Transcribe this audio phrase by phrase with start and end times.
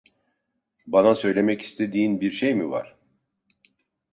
[0.87, 2.95] Bana söylemek istediğin bir şey mi var?